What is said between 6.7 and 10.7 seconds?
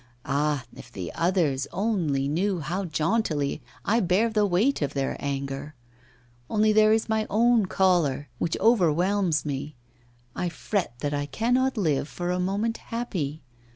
there is my own choler, which overwhelms me; I